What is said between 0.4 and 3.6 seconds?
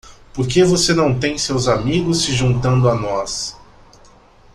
que você não tem seus amigos se juntando a nós?